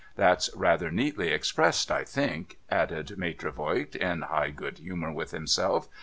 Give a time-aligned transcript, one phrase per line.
[0.15, 5.89] That's rather neatly cxi)ressed, I think,' added Maitre Voigt, in high good humour with himself.